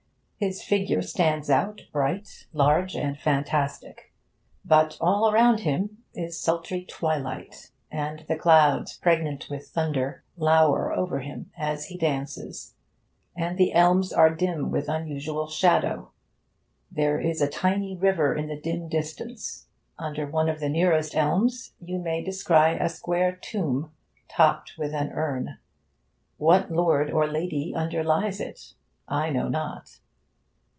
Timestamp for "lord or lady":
26.71-27.75